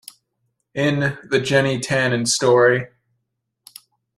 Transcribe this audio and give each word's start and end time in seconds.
In 0.73 1.19
"The 1.29 1.39
Jenny 1.39 1.77
Tannen 1.79 2.27
Story". 2.27 2.87